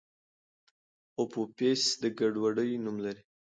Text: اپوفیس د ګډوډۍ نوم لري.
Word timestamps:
اپوفیس 1.21 1.83
د 2.01 2.03
ګډوډۍ 2.19 2.71
نوم 2.83 2.97
لري. 3.05 3.23